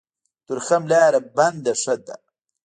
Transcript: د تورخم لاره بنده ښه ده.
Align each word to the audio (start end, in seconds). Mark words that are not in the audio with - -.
د 0.03 0.03
تورخم 0.47 0.83
لاره 0.91 1.19
بنده 1.35 1.73
ښه 1.81 1.95
ده. 2.05 2.15